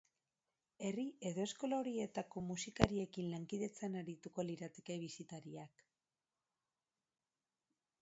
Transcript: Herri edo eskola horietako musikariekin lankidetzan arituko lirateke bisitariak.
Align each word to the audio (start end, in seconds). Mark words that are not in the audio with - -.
Herri 0.87 1.03
edo 1.29 1.45
eskola 1.49 1.77
horietako 1.81 2.43
musikariekin 2.47 3.29
lankidetzan 3.35 4.01
arituko 4.03 4.49
lirateke 4.51 4.99
bisitariak. 5.05 5.89